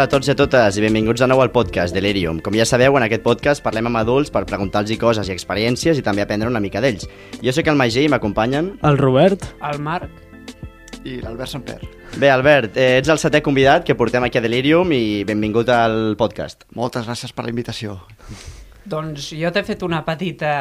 [0.00, 2.38] Hola a tots i a totes i benvinguts de nou al podcast Delirium.
[2.40, 6.04] Com ja sabeu, en aquest podcast parlem amb adults per preguntar-los coses i experiències i
[6.06, 7.04] també aprendre una mica d'ells.
[7.44, 8.70] Jo sóc el Magí i m'acompanyen...
[8.80, 9.44] El Robert.
[9.60, 10.08] El Marc.
[11.04, 11.76] i l'Albert Samper.
[12.14, 16.16] Bé, Albert, eh, ets el setè convidat que portem aquí a Delirium i benvingut al
[16.16, 16.64] podcast.
[16.80, 17.98] Moltes gràcies per la invitació.
[18.88, 20.54] Doncs jo t'he fet una petita,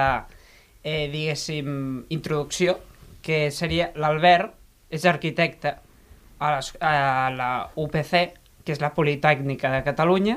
[0.84, 2.76] eh, diguéssim, introducció,
[3.24, 4.52] que seria l'Albert
[4.92, 8.36] és arquitecte a, les, a la UPC,
[8.70, 10.36] que és la Politècnica de Catalunya,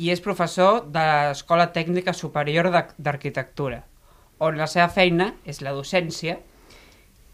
[0.00, 3.82] i és professor de l'Escola Tècnica Superior d'Ar- d'Arquitectura,
[4.40, 6.38] on la seva feina és la docència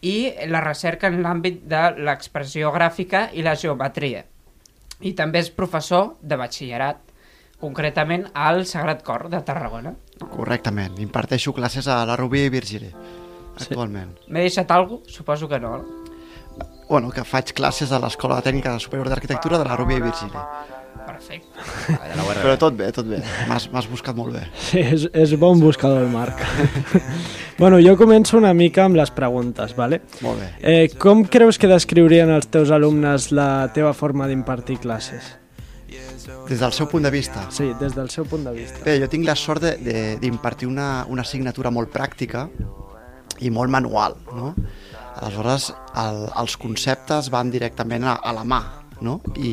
[0.03, 4.25] i la recerca en l'àmbit de l'expressió gràfica i la geometria.
[5.07, 6.99] I també és professor de batxillerat,
[7.63, 9.95] concretament al Sagrat Cor de Tarragona.
[10.19, 10.99] Correctament.
[10.99, 12.91] Imparteixo classes a la Rubí i Virgili,
[13.55, 14.17] actualment.
[14.27, 15.15] M'he deixat alguna cosa?
[15.21, 15.77] Suposo que no.
[16.89, 20.33] Bueno, que faig classes a l'Escola Tècnica Superior d'Arquitectura de la Rubí i Virgili.
[21.09, 21.65] Perfecte.
[22.43, 23.19] Però tot bé, tot bé.
[23.49, 24.43] M'has buscat molt bé.
[24.57, 26.41] Sí, és, és bon buscador el Marc.
[27.61, 30.01] bueno, jo començo una mica amb les preguntes, ¿vale?
[30.25, 30.49] Molt bé.
[30.61, 35.35] Eh, com creus que descriurien els teus alumnes la teva forma d'impartir classes?
[36.49, 37.47] Des del seu punt de vista.
[37.53, 38.81] Sí, des del seu punt de vista.
[38.85, 42.49] Bé, jo tinc la sort de- de- d'impartir una, una assignatura molt pràctica
[43.41, 44.55] i molt manual, no?
[45.19, 48.61] Aleshores, el, els conceptes van directament a, a la mà,
[49.03, 49.19] no?
[49.37, 49.53] I,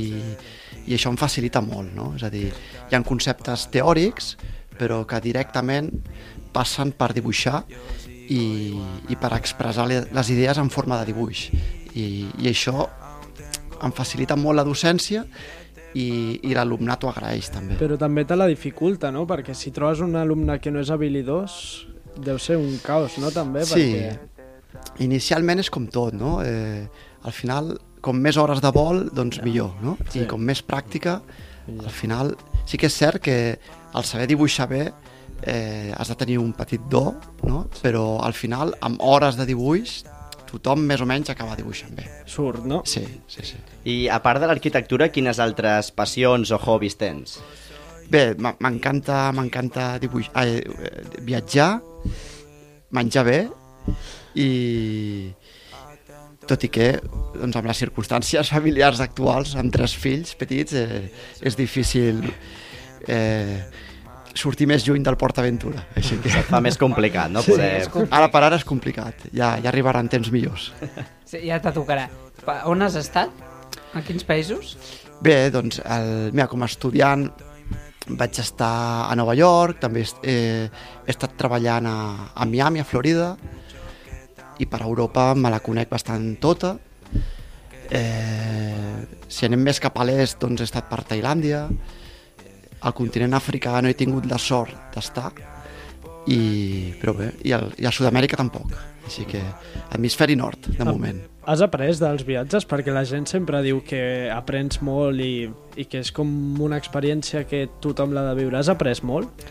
[0.85, 2.11] I això em facilita molt, no?
[2.17, 2.47] És a dir,
[2.89, 4.35] hi ha conceptes teòrics,
[4.77, 5.89] però que directament
[6.53, 7.63] passen per dibuixar
[8.29, 8.41] i,
[9.09, 11.47] i per expressar le- les idees en forma de dibuix.
[11.95, 12.85] I, i això
[13.85, 15.23] em facilita molt la docència
[15.95, 16.05] i,
[16.43, 17.77] i l'alumnat ho agraeix també.
[17.79, 19.25] Però també te la dificulta, no?
[19.29, 21.85] Perquè si trobes un alumne que no és habilidós,
[22.19, 23.31] deu ser un caos, no?
[23.31, 24.34] També, Sí, perquè...
[25.03, 26.37] inicialment és com tot, no?
[26.45, 26.85] Eh,
[27.25, 27.73] al final,
[28.05, 29.97] com més hores de vol, doncs millor, no?
[30.11, 30.23] Sí.
[30.23, 31.19] I com més pràctica,
[31.75, 32.35] al final...
[32.65, 33.37] Sí que és cert que
[33.93, 34.87] al saber dibuixar bé
[35.45, 37.11] eh, has de tenir un petit do,
[37.45, 37.67] no?
[37.83, 39.99] Però al final, amb hores de dibuix,
[40.49, 42.07] tothom més o menys acaba dibuixant bé.
[42.25, 42.81] Surt, no?
[42.89, 43.61] Sí, sí, sí.
[43.91, 47.37] I a part de l'arquitectura, quines altres passions o hobbies tens?
[48.09, 50.29] Bé, m'encanta m'encanta dibuix...
[50.41, 50.61] eh,
[51.25, 51.71] viatjar,
[52.93, 53.39] menjar bé
[54.35, 55.31] i
[56.45, 61.07] tot i que doncs, amb les circumstàncies familiars actuals, amb tres fills petits, eh,
[61.41, 62.19] és difícil
[63.07, 63.63] eh,
[64.35, 65.81] sortir més lluny del Port Aventura.
[65.97, 67.41] Així que Et fa més complicat, no?
[67.47, 67.71] Poder...
[67.81, 70.69] és com- ara per ara és complicat, ja, ja arribaran temps millors.
[71.25, 72.09] Sí, ja te tocarà.
[72.69, 73.31] On has estat?
[73.95, 74.75] A quins països?
[75.23, 77.29] Bé, doncs, el, mira, com a estudiant
[78.05, 80.67] vaig estar a Nova York, també est- eh,
[81.07, 81.95] he estat treballant a,
[82.35, 83.31] a Miami, a Florida,
[84.59, 86.75] i per Europa me la conec bastant tota.
[87.89, 91.65] Eh, si anem més cap a l'est, doncs he estat per Tailàndia.
[92.85, 95.31] Al continent africà no he tingut la sort d'estar,
[96.27, 98.73] i, però bé, i, el, i a Sud-amèrica tampoc.
[99.05, 99.41] Així que
[99.93, 101.19] hemisferi nord, de moment.
[101.45, 102.65] Has après dels viatges?
[102.65, 105.45] Perquè la gent sempre diu que aprens molt i,
[105.77, 106.31] i que és com
[106.65, 108.57] una experiència que tothom l'ha de viure.
[108.57, 109.45] Has après molt?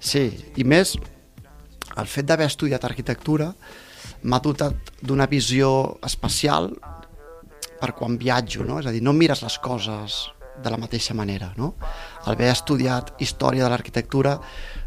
[0.00, 0.94] Sí, i més,
[2.00, 3.52] el fet d'haver estudiat arquitectura
[4.24, 6.72] m'ha dotat d'una visió especial
[7.80, 8.80] per quan viatjo, no?
[8.80, 10.24] És a dir, no mires les coses
[10.62, 11.74] de la mateixa manera, no?
[12.24, 14.38] Al haver estudiat història de l'arquitectura,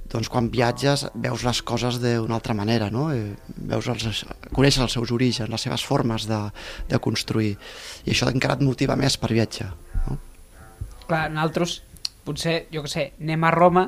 [0.08, 3.10] doncs quan viatges veus les coses d'una altra manera, no?
[3.14, 3.36] Eh,
[3.68, 4.24] Veus els,
[4.56, 6.40] coneixes els seus orígens, les seves formes de,
[6.88, 7.58] de construir,
[8.06, 9.74] i això encara et motiva més per viatjar,
[10.08, 10.18] no?
[11.08, 11.82] Clar, nosaltres
[12.28, 13.86] potser, jo que sé, anem a Roma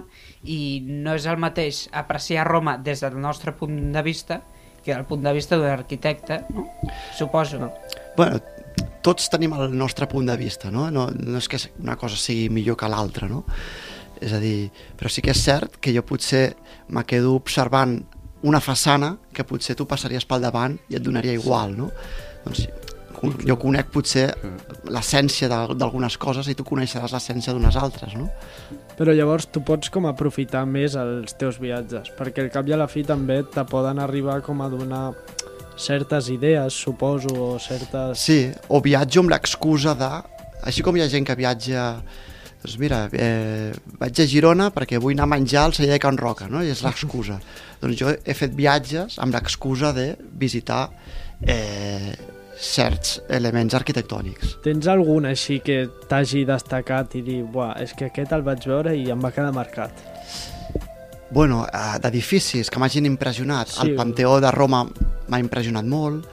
[0.47, 4.43] i no és el mateix apreciar Roma des del nostre punt de vista
[4.83, 6.65] que del punt de vista d'un arquitecte, no?
[7.17, 7.59] Suposo.
[7.61, 7.71] No.
[8.17, 8.39] Bueno,
[9.05, 10.89] tots tenim el nostre punt de vista, no?
[10.91, 13.43] No, no és que una cosa sigui millor que l'altra, no?
[14.19, 16.53] És a dir, però sí que és cert que jo potser
[16.91, 17.99] me quedo observant
[18.43, 21.89] una façana que potser tu passaries pel davant i et donaria igual, no?
[22.45, 22.67] Doncs
[23.45, 24.27] jo conec potser
[24.87, 28.29] l'essència d'algunes coses i tu coneixeràs l'essència d'unes altres, no?
[28.99, 32.79] Però llavors tu pots com aprofitar més els teus viatges, perquè al cap i a
[32.79, 35.03] la fi també te poden arribar com a donar
[35.79, 38.19] certes idees, suposo, o certes...
[38.19, 40.11] Sí, o viatjo amb l'excusa de...
[40.67, 41.85] Així com hi ha gent que viatja
[42.59, 46.19] doncs mira, eh, vaig a Girona perquè vull anar a menjar al celler de Can
[46.19, 46.59] Roca, no?
[46.59, 47.39] i és l'excusa.
[47.81, 50.11] doncs jo he fet viatges amb l'excusa de
[50.41, 50.89] visitar
[51.47, 52.11] eh,
[52.59, 54.57] certs elements arquitectònics.
[54.65, 58.95] Tens algun així que t'hagi destacat i dir, buah, és que aquest el vaig veure
[58.97, 59.91] i em va quedar marcat?
[61.31, 63.69] Bueno, eh, d'edificis que m'hagin impressionat.
[63.69, 63.81] Sí.
[63.85, 64.83] El Panteó de Roma
[65.29, 66.25] m'ha impressionat molt,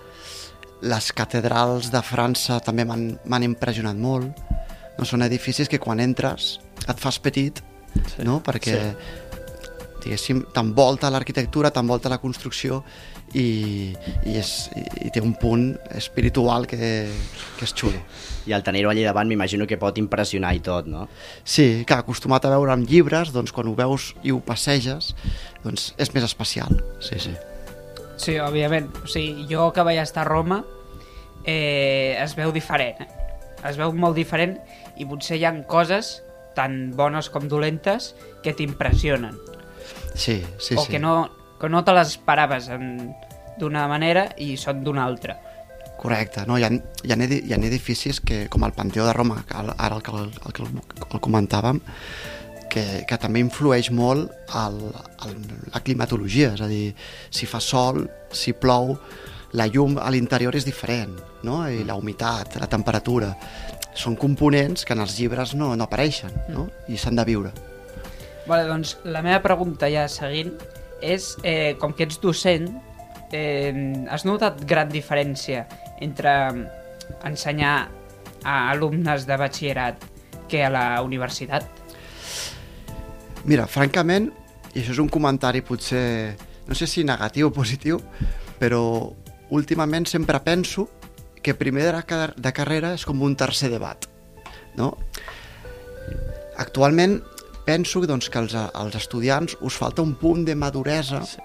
[0.83, 4.43] les catedrals de França també m'han impressionat molt.
[4.99, 6.57] No són edificis que quan entres
[6.89, 7.61] et fas petit,
[7.97, 8.25] Sí.
[8.25, 8.43] no?
[8.45, 8.95] Perquè
[10.07, 12.81] diguéssim, t'envolta l'arquitectura, t'envolta la construcció
[13.35, 13.93] i,
[14.25, 15.69] i, és, i, i té un punt
[15.99, 16.79] espiritual que,
[17.59, 17.99] que és xulo.
[18.47, 21.09] I el tenir-ho allà davant m'imagino que pot impressionar i tot, no?
[21.43, 25.13] Sí, que acostumat a veure amb llibres, doncs quan ho veus i ho passeges,
[25.65, 26.79] doncs és més especial.
[27.03, 27.35] Sí, sí.
[28.17, 28.89] Sí, òbviament.
[29.03, 30.63] O sigui, jo que vaig estar a Roma
[31.45, 33.03] eh, es veu diferent.
[33.03, 33.11] Eh?
[33.67, 34.57] Es veu molt diferent
[34.97, 36.21] i potser hi ha coses
[36.57, 39.37] tan bones com dolentes que t'impressionen.
[40.17, 40.91] Sí, sí, o sí.
[40.91, 41.31] que no,
[41.61, 42.71] que no te les esperaves
[43.61, 45.37] d'una manera i són d'una altra.
[45.97, 46.59] Correcte, no?
[46.59, 49.95] hi, ha, hi, ha, hi ha edificis que, com el Panteó de Roma, que ara
[49.97, 51.81] el que el, el, que el, el comentàvem,
[52.73, 54.83] que, que també influeix molt el,
[55.25, 55.39] el,
[55.73, 56.91] la climatologia, és a dir,
[57.33, 58.97] si fa sol, si plou,
[59.57, 61.17] la llum a l'interior és diferent,
[61.47, 61.63] no?
[61.71, 63.33] i la humitat, la temperatura,
[63.97, 66.69] són components que en els llibres no, no apareixen, no?
[66.93, 67.55] i s'han de viure.
[68.47, 70.53] Vale, doncs la meva pregunta ja seguint
[71.03, 72.69] és, eh, com que ets docent,
[73.33, 75.67] eh, has notat gran diferència
[76.01, 76.31] entre
[77.25, 77.89] ensenyar
[78.45, 80.05] a alumnes de batxillerat
[80.49, 81.67] que a la universitat?
[83.45, 84.31] Mira, francament,
[84.75, 88.01] i això és un comentari potser, no sé si negatiu o positiu,
[88.61, 89.13] però
[89.51, 90.89] últimament sempre penso
[91.43, 91.85] que primer
[92.37, 94.07] de carrera és com un tercer debat,
[94.77, 94.97] no?
[96.59, 97.21] Actualment
[97.67, 101.39] penso doncs, que als, als estudiants us falta un punt de maduresa Sí.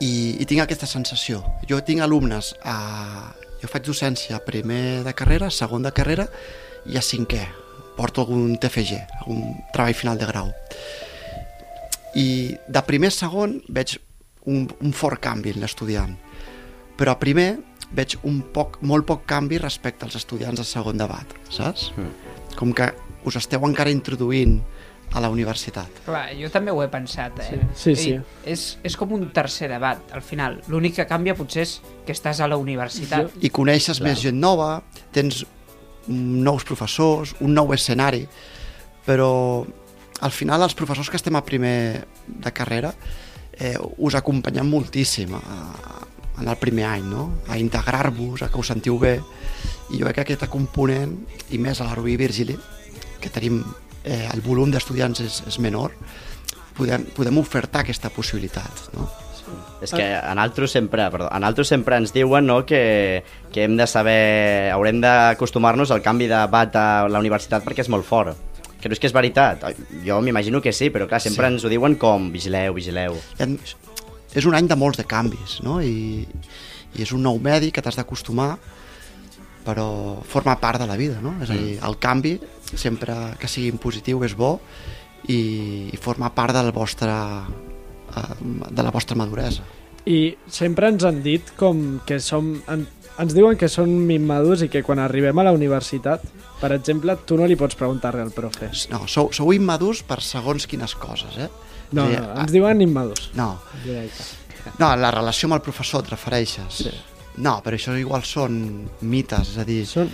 [0.00, 1.42] i, i tinc aquesta sensació.
[1.68, 3.32] Jo tinc alumnes, a,
[3.62, 6.28] jo faig docència a primer de carrera, segon de carrera
[6.86, 7.46] i a cinquè.
[7.96, 10.50] Porto algun TFG, algun treball final de grau.
[12.16, 13.96] I de primer a segon veig
[14.44, 16.12] un, un fort canvi en l'estudiant.
[16.96, 17.56] Però a primer
[17.96, 21.90] veig un poc, molt poc canvi respecte als estudiants de segon debat, saps?
[22.56, 22.90] Com que
[23.26, 24.58] us esteu encara introduint
[25.16, 26.02] a la universitat.
[26.04, 27.60] Clar, jo també ho he pensat, eh?
[27.74, 30.58] Sí, sí, I És, és com un tercer debat, al final.
[30.68, 33.32] L'únic que canvia potser és que estàs a la universitat.
[33.40, 34.82] i coneixes més gent nova,
[35.16, 35.44] tens
[36.08, 38.26] nous professors, un nou escenari,
[39.06, 39.30] però
[40.20, 42.92] al final els professors que estem a primer de carrera
[43.58, 45.40] eh, us acompanyen moltíssim a,
[46.40, 47.30] en el primer any, no?
[47.48, 49.16] a integrar-vos, a que us sentiu bé,
[49.90, 51.16] i jo crec que aquest component,
[51.50, 52.58] i més a l'Arubí Virgili,
[53.22, 53.62] que tenim
[54.06, 55.92] eh, el volum d'estudiants és, és menor,
[56.78, 58.86] podem, podem ofertar aquesta possibilitat.
[58.94, 59.08] No?
[59.84, 63.22] És que en altres sempre, perdó, en altres sempre ens diuen no, que,
[63.52, 67.90] que hem de saber, haurem d'acostumar-nos al canvi de bat a la universitat perquè és
[67.92, 68.34] molt fort.
[68.80, 69.62] Que no és que és veritat,
[70.04, 71.54] jo m'imagino que sí, però clar, sempre Sí.
[71.54, 73.14] ens ho diuen com vigileu, vigileu.
[74.36, 75.78] És un any de molts de canvis, no?
[75.80, 76.26] I,
[76.96, 78.56] i és un nou medi que t'has d'acostumar,
[79.66, 81.34] però forma part de la vida, no?
[81.42, 82.36] És a dir, el canvi,
[82.72, 84.56] sempre que sigui positiu, és bo
[85.26, 87.16] i, i forma part del vostre,
[88.14, 88.36] eh,
[88.70, 89.66] de la vostra maduresa.
[90.06, 92.54] I sempre ens han dit com que som...
[92.70, 96.24] En, ens diuen que són immadurs i que quan arribem a la universitat,
[96.60, 98.68] per exemple, tu no li pots preguntar-li al profe.
[98.92, 101.48] No, sou, sou immadurs per segons quines coses, eh?
[101.96, 103.30] No, no, ens diuen immadurs.
[103.38, 103.54] no,
[104.82, 106.82] no, la relació amb el professor et refereixes.
[106.84, 106.92] Sí.
[107.36, 110.08] No, però això igual són mites, és a dir, Són...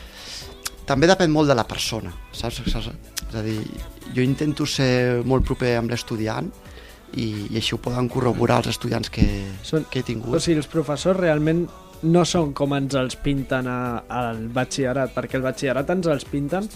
[0.89, 2.63] també depèn molt de la persona, saps?
[2.67, 3.59] És a dir,
[4.15, 6.51] jo intento ser molt proper amb l'estudiant
[7.15, 9.27] i, i així ho poden corroborar els estudiants que,
[9.63, 10.35] Són- que he tingut.
[10.35, 11.67] O sigui, els professors realment
[12.03, 16.67] no són com ens els pinten a, al batxillerat, perquè el batxillerat ens els pinten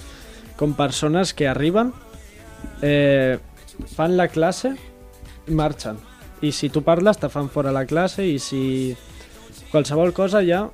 [0.56, 1.90] com persones que arriben,
[2.80, 3.36] eh,
[3.96, 4.70] fan la classe
[5.46, 5.98] i marxen.
[6.46, 8.94] I si tu parles, te fan fora la classe i si
[9.70, 10.64] qualsevol cosa ja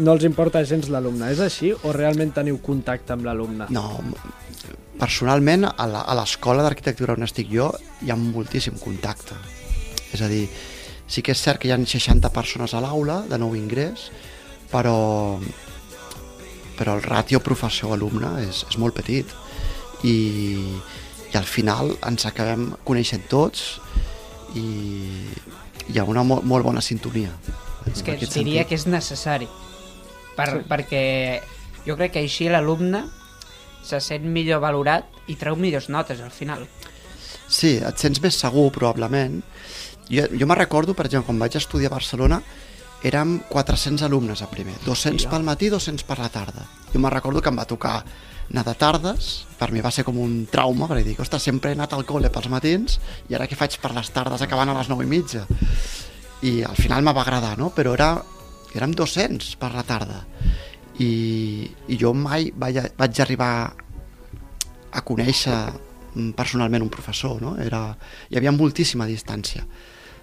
[0.00, 1.30] no els importa gens l'alumne.
[1.32, 3.66] És així o realment teniu contacte amb l'alumne?
[3.70, 4.00] No,
[4.98, 9.34] personalment, a la- a l'escola d'arquitectura on estic jo hi ha moltíssim contacte.
[10.12, 10.48] És a dir,
[11.06, 14.10] sí que és cert que hi ha 60 persones a l'aula de nou ingrés,
[14.70, 15.38] però,
[16.78, 19.26] però el ràtio professor-alumne és, és molt petit
[20.04, 20.14] i,
[21.32, 23.80] i al final ens acabem coneixent tots
[24.54, 24.64] i
[25.90, 27.30] hi ha una molt, molt bona sintonia.
[27.86, 28.68] És que diria sentit.
[28.68, 29.48] que és necessari.
[30.36, 30.58] Per, Sí.
[30.58, 30.68] sí.
[30.68, 31.40] Perquè
[31.86, 33.04] jo crec que així l'alumne
[33.82, 36.66] se sent millor valorat i treu millors notes al final.
[37.48, 39.42] Sí, et sents més segur, probablement.
[40.10, 42.42] Jo, jo me recordo, per exemple, quan vaig estudiar a Barcelona,
[43.02, 46.66] érem 400 alumnes a primer, 200 pel matí, 200 per la tarda.
[46.92, 48.04] Jo me recordo que em va tocar
[48.50, 51.74] anar de tardes, per mi va ser com un trauma, perquè dic, ostres, sempre he
[51.78, 52.98] anat al col·le pels matins
[53.30, 55.46] i ara què faig per les tardes acabant a les 9 i mitja?
[56.42, 57.68] I al final me va agradar, no?
[57.76, 58.14] Però era,
[58.74, 60.22] érem 200 per la tarda.
[61.00, 61.10] I,
[61.88, 63.52] i jo mai vaig, vaig arribar
[64.90, 65.56] a conèixer
[66.14, 67.54] mm, personalment un professor, no?
[67.60, 67.86] Era,
[68.30, 69.64] hi havia moltíssima distància.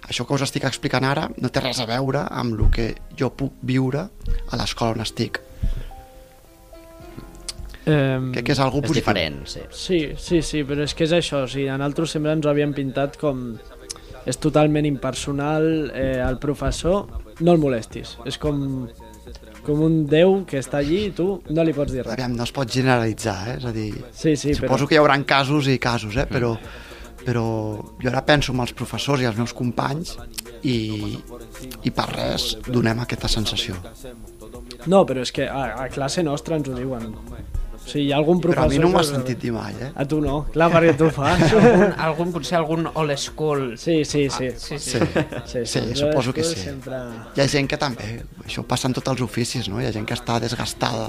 [0.08, 3.30] Això que us estic explicant ara no té res a veure amb el que jo
[3.34, 4.06] puc viure
[4.48, 5.40] a l'escola on estic.
[7.88, 9.00] Eh, Crec que és algú És positiu.
[9.00, 9.60] diferent, sí.
[9.72, 12.50] Sí, sí, sí, però és que és això, o sigui, a nosaltres sempre ens ho
[12.52, 13.56] havien pintat com
[14.26, 17.06] és totalment impersonal, eh, el professor
[17.40, 18.88] no el molestis, és com,
[19.66, 22.14] com un déu que està allí i tu no li pots dir res.
[22.16, 23.56] Aviam, no es pot generalitzar, eh?
[23.60, 24.66] és a dir, Sí, sí, però...
[24.66, 26.26] suposo que hi haurà casos i casos, eh?
[26.30, 26.54] però,
[27.24, 27.44] però
[28.00, 30.16] jo ara penso en els professors i els meus companys
[30.62, 31.18] i,
[31.84, 33.78] i per res donem aquesta sensació.
[34.86, 37.12] No, però és que a, a classe nostra ens ho diuen.
[37.88, 38.68] O sigui, hi ha algun Però professor...
[38.68, 39.86] a mi no m'ho has que- sentit dir mai, eh?
[39.96, 41.40] A tu no, clar, perquè tu ho fas.
[41.56, 43.62] Algun, algun, potser algun old school.
[43.80, 44.50] Sí, sí, sí.
[44.60, 44.98] Sí, sí.
[45.00, 46.58] Sí, Sí, sí, jo suposo que sí.
[46.60, 46.98] Sempre...
[47.34, 48.10] Hi ha gent que també,
[48.44, 49.80] això passa en tots els oficis, no?
[49.80, 51.08] Hi ha gent que està desgastada,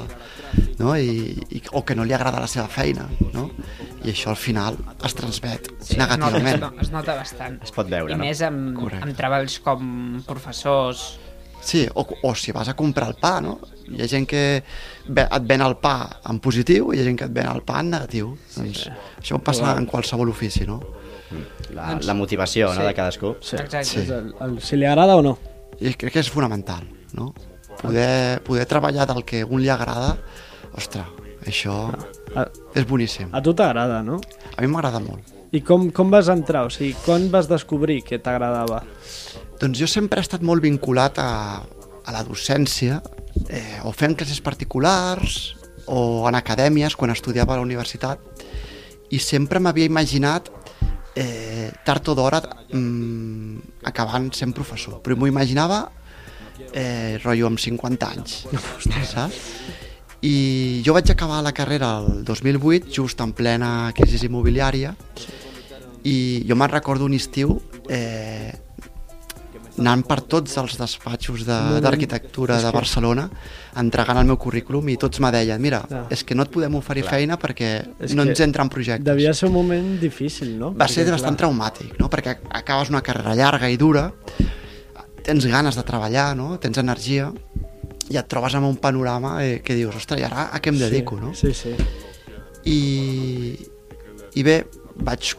[0.79, 0.95] no?
[0.95, 3.49] I, i, o que no li agrada la seva feina, no?
[4.07, 6.55] I això al final es transmet Sí, negativament.
[6.55, 7.59] Es nota, es nota bastant.
[7.67, 8.23] Es pot veure, I no?
[8.23, 9.03] més amb, Correcte.
[9.09, 9.89] amb treballs com
[10.27, 11.09] professors...
[11.61, 13.59] Sí, o, o si vas a comprar el pa, no?
[13.89, 14.41] Hi ha gent que
[15.09, 17.79] et ven el pa en positiu i hi ha gent que et ven el pa
[17.81, 18.35] en negatiu.
[18.47, 18.83] Sí, doncs
[19.19, 20.79] això passa en qualsevol ofici, no?
[21.75, 22.87] La, la motivació no, Sí.
[22.87, 23.35] de cadascú.
[23.41, 23.55] Sí.
[23.57, 23.83] Exacte.
[23.85, 24.05] Sí.
[24.11, 25.37] El, el, si li agrada o no.
[25.79, 27.33] I crec que és fonamental, no?
[27.81, 30.17] Poder, poder treballar del que a un li agrada,
[30.75, 31.05] ostres,
[31.47, 31.75] això
[32.35, 32.43] A,
[32.75, 33.29] és boníssim.
[33.31, 34.19] a tu t'agrada, no?
[34.57, 35.23] A mi m'agrada molt.
[35.55, 36.65] I com, com vas entrar?
[36.67, 38.83] O sigui, quan vas descobrir que t'agradava?
[39.59, 43.01] Doncs jo sempre he estat molt vinculat a, a la docència,
[43.51, 45.55] eh, o fent classes particulars,
[45.91, 48.23] o en acadèmies, quan estudiava a la universitat,
[49.11, 50.47] i sempre m'havia imaginat
[51.15, 52.39] eh, tard o d'hora
[52.71, 55.01] mm, acabant sent professor.
[55.03, 55.81] Però m'ho imaginava
[56.71, 58.39] eh, rotllo amb 50 anys,
[59.11, 59.43] saps?
[60.23, 64.95] I jo vaig acabar la carrera el 2008, just en plena crisi immobiliària,
[66.07, 67.57] i jo me'n recordo un estiu
[67.91, 68.51] eh,
[69.79, 73.29] anant per tots els despatxos de- d'arquitectura de, que- Barcelona
[73.79, 76.05] entregant el meu currículum i tots me deien mira, Clar.
[76.11, 79.05] és que no et podem oferir feina perquè És no ens entren projectes.
[79.05, 80.73] Devia ser un moment difícil, no?
[80.73, 82.09] Va ser Perquè, bastant clar, traumàtic, no?
[82.09, 84.11] perquè acabes una carrera llarga i dura,
[85.23, 86.57] tens ganes de treballar, no?
[86.59, 87.31] tens energia,
[88.09, 90.79] i et trobes amb un panorama eh, que dius, ostres, i ara a què em
[90.79, 91.19] dedico?
[91.21, 91.33] No?
[91.37, 91.75] Sí, sí.
[92.65, 92.79] I,
[94.35, 94.63] i bé,
[95.05, 95.35] vaig,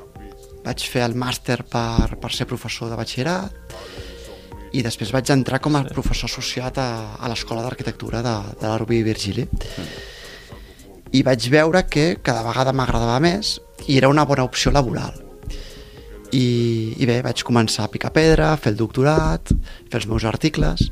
[0.65, 3.53] vaig fer el màster per, per ser professor de batxillerat
[4.73, 9.03] i després vaig entrar com a professor associat a, a l'Escola d'Arquitectura de, de l'Arbi
[9.07, 9.47] Virgili.
[11.11, 13.59] I vaig veure que cada vegada m'agradava més
[13.89, 15.17] i era una bona opció laboral.
[16.31, 16.47] I,
[17.03, 19.51] i bé, vaig començar a picar pedra, a fer el doctorat,
[19.91, 20.87] fer els meus articles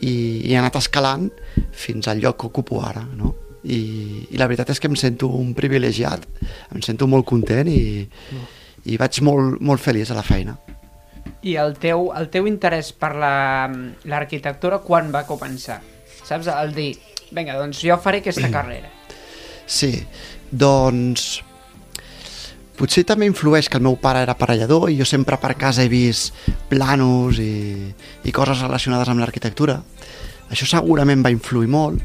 [0.00, 0.12] i,
[0.44, 1.30] i he anat escalant
[1.72, 3.32] fins al lloc que ocupo ara, no?
[3.64, 3.80] I,
[4.28, 6.26] i la veritat és que em sento un privilegiat,
[6.76, 8.04] em sento molt content i,
[8.92, 10.58] i vaig molt, molt feliç a la feina.
[11.44, 13.68] I el teu, el teu interès per la-
[14.08, 15.80] l'arquitectura quan va començar?
[16.24, 16.48] Saps?
[16.48, 16.92] El dir,
[17.36, 18.88] vinga, doncs jo faré aquesta carrera.
[19.66, 19.92] Sí,
[20.50, 21.42] doncs
[22.78, 25.88] potser també influeix que el meu pare era aparellador i jo sempre per casa he
[25.92, 26.34] vist
[26.68, 27.92] planos i,
[28.26, 29.78] i coses relacionades amb l'arquitectura.
[30.50, 32.02] Això segurament va influir molt,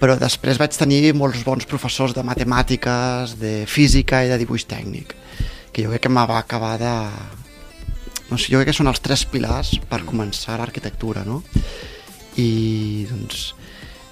[0.00, 5.16] però després vaig tenir molts bons professors de matemàtiques, de física i de dibuix tècnic,
[5.72, 6.94] que jo crec que me va acabar de...
[8.32, 11.42] No sé, jo crec que són els tres pilars per començar l'arquitectura, no?
[12.40, 13.50] I, doncs,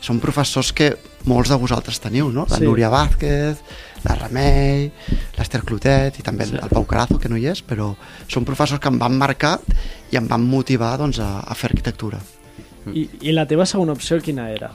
[0.05, 0.91] són professors que
[1.29, 2.45] molts de vosaltres teniu, no?
[2.51, 2.67] La Sí.
[2.69, 3.63] Núria Vázquez,
[4.05, 4.91] la Remei,
[5.39, 7.95] l'Ester Clotet i també el, el Pau Carazo, que no hi és, però
[8.29, 9.59] són professors que em van marcar
[10.13, 12.21] i em van motivar doncs, a, a fer arquitectura.
[12.93, 14.71] I, I la teva segona opció quina era?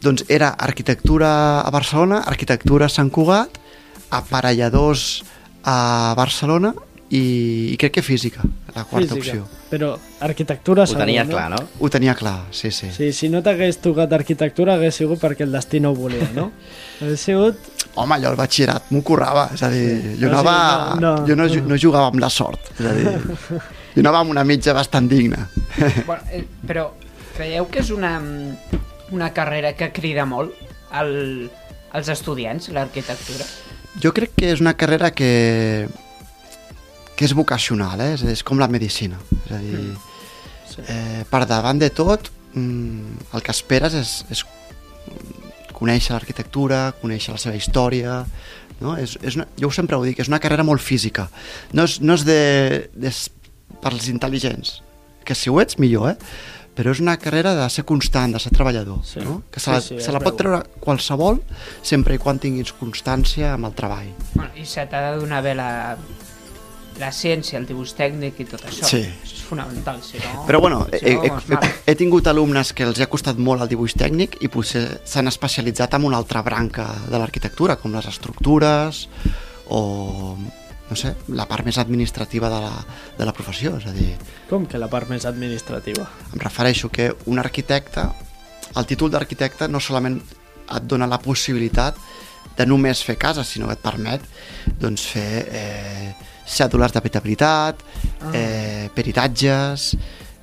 [0.00, 3.58] Doncs era arquitectura a Barcelona, arquitectura a Sant Cugat,
[4.16, 5.22] aparelladors
[5.64, 6.72] a Barcelona
[7.10, 7.20] i,
[7.72, 8.40] i crec que física,
[8.74, 9.40] la quarta Física.
[9.42, 9.66] opció.
[9.70, 9.88] Però
[10.22, 11.34] arquitectura Ho segur, tenies no?
[11.34, 11.58] clar, no?
[11.80, 12.90] Ho tenia clar, sí, sí.
[12.94, 16.50] Sí, si no t'hagués tocat arquitectura hagués sigut perquè el destí no ho volia, no?
[17.00, 17.58] Hagués sigut...
[17.98, 20.54] Home, jo al batxillerat m'ho currava, és a dir, jo, No, anava,
[20.94, 21.26] sí, no, no.
[21.26, 23.14] jo no, ju- no jugava amb la sort, és a dir,
[23.98, 25.48] I no va amb una mitja bastant digna.
[26.06, 26.84] Bueno, eh, però
[27.34, 28.12] creieu que és una,
[29.10, 30.54] una carrera que crida molt
[30.94, 31.50] al,
[31.90, 33.42] als estudiants, l'arquitectura?
[33.98, 35.88] Jo crec que és una carrera que,
[37.20, 38.14] que és vocacional, eh?
[38.16, 39.18] és, és com la medicina.
[39.44, 39.80] És a dir,
[40.70, 40.80] Sí.
[40.88, 44.40] eh, per davant de tot, mm, el que esperes és, és
[45.76, 48.22] conèixer l'arquitectura, conèixer la seva història,
[48.80, 48.94] no?
[48.96, 51.28] és, és una, jo sempre ho dic, és una carrera molt física.
[51.76, 52.38] No és, no és de,
[52.94, 53.12] de,
[53.82, 54.78] per als intel·ligents,
[55.26, 56.16] que si ho ets, millor, eh?
[56.76, 59.20] però és una carrera de ser constant, de ser treballador, Sí.
[59.20, 59.42] no?
[59.52, 61.42] que se Sí, la, sí, se es la pot treure qualsevol
[61.82, 64.08] sempre i quan tinguis constància amb el treball.
[64.34, 65.98] Bueno, I se t'ha de donar bé la,
[67.00, 68.86] la ciència, el dibuix tècnic i tot això.
[68.86, 69.00] Sí.
[69.24, 70.44] És fonamental, si no...
[70.46, 71.68] Però bueno, si he, no, he, he, mal.
[71.88, 75.96] he tingut alumnes que els ha costat molt el dibuix tècnic i potser s'han especialitzat
[75.98, 79.06] en una altra branca de l'arquitectura, com les estructures
[79.68, 80.36] o,
[80.90, 82.72] no sé, la part més administrativa de la,
[83.18, 83.76] de la professió.
[83.80, 84.12] És a dir,
[84.50, 86.06] Com que la part més administrativa?
[86.34, 88.06] em refereixo que un arquitecte,
[88.76, 90.20] el títol d'arquitecte no solament
[90.70, 91.96] et dona la possibilitat
[92.58, 94.22] de només fer cases, sinó que et permet
[94.80, 96.10] doncs, fer eh,
[96.50, 97.80] cèdules d'habitabilitat,
[98.20, 98.30] Ah.
[98.34, 99.94] eh, peritatges,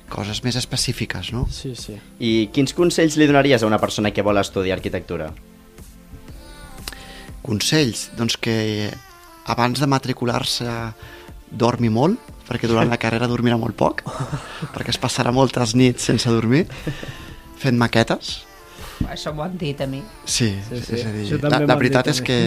[0.08, 1.46] coses més específiques, no?
[1.52, 1.98] Sí, sí.
[2.24, 5.30] I quins consells li donaries a una persona que vol estudiar arquitectura?
[7.42, 8.90] Consells, doncs que
[9.48, 10.68] abans de matricular-se
[11.50, 14.02] dormi molt, perquè durant la carrera dormirà molt poc,
[14.74, 16.66] perquè es passarà moltes nits sense dormir,
[17.60, 18.42] fent maquetes.
[19.08, 20.02] Això m'ho han dit a mi.
[20.26, 22.38] Sí, Sí, sí, és a dir, la, la veritat és que,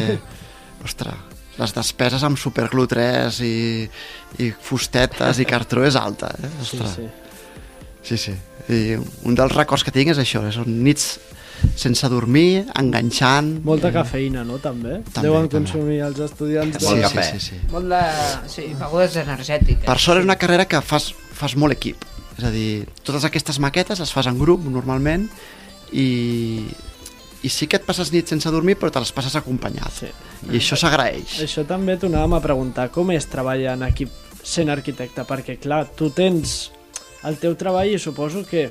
[0.86, 1.16] ostres,
[1.62, 3.56] les despeses amb Superglue 3 i,
[4.42, 6.54] i fustetes i cartró és alta, eh?
[6.62, 6.96] Sí, Ostres.
[6.98, 7.10] sí.
[8.02, 8.34] Sí, sí.
[8.72, 8.98] I
[9.30, 10.54] un dels records que tinc és això, eh?
[10.56, 11.14] són nits
[11.78, 13.52] sense dormir, enganxant...
[13.66, 15.00] Molta eh, cafeïna, no, també?
[15.12, 15.60] També, Deuen també.
[15.60, 16.80] consumir els estudiants.
[16.82, 17.04] Sí, de...
[17.06, 17.26] cafè.
[17.28, 17.72] sí, sí, sí.
[17.72, 18.02] Molt de...
[18.52, 19.86] Sí, begudes energètiques.
[19.86, 22.06] Per sort és una carrera que fas, fas molt equip.
[22.38, 25.28] És a dir, totes aquestes maquetes les fas en grup, normalment,
[25.92, 26.08] i,
[27.44, 29.94] i sí que et passes nit sense dormir, però te les passes acompanyat.
[29.96, 30.12] Sí.
[30.52, 31.40] I això s'agraeix.
[31.46, 35.26] Això també t'ho anàvem a preguntar, com és treballar en equip sent arquitecte?
[35.28, 36.72] Perquè, clar, tu tens
[37.28, 38.70] el teu treball i suposo que